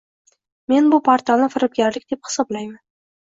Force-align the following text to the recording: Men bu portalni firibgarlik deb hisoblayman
Men 0.71 0.87
bu 0.93 0.99
portalni 1.07 1.49
firibgarlik 1.57 2.09
deb 2.15 2.31
hisoblayman 2.31 2.81